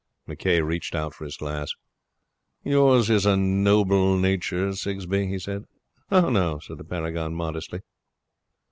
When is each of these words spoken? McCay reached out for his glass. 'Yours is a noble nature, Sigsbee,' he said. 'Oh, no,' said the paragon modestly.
McCay 0.27 0.65
reached 0.65 0.95
out 0.95 1.13
for 1.13 1.25
his 1.25 1.37
glass. 1.37 1.73
'Yours 2.63 3.07
is 3.11 3.27
a 3.27 3.37
noble 3.37 4.17
nature, 4.17 4.73
Sigsbee,' 4.73 5.29
he 5.29 5.37
said. 5.37 5.65
'Oh, 6.09 6.31
no,' 6.31 6.57
said 6.57 6.79
the 6.79 6.83
paragon 6.83 7.35
modestly. 7.35 7.81